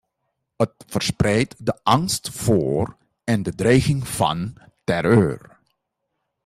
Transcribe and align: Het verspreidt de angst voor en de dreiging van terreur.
Het 0.57 0.85
verspreidt 0.87 1.65
de 1.65 1.79
angst 1.83 2.29
voor 2.29 2.95
en 3.23 3.43
de 3.43 3.55
dreiging 3.55 4.07
van 4.07 4.57
terreur. 4.83 5.59